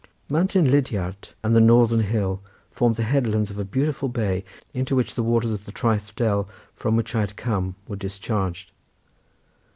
[0.29, 4.43] Mountain Lidiart and the Northern Hill formed the headlands of a beautiful bay
[4.73, 8.71] into which the waters of the traeth dell, from which I had come, were discharged.